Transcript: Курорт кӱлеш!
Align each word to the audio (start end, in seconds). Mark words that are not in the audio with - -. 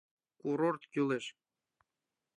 Курорт 0.41 0.81
кӱлеш! 0.91 1.25